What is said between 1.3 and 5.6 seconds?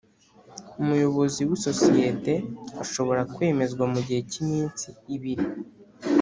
w’isosiyete ashobora kwemezwa mu gihe cy’iminsi ibiri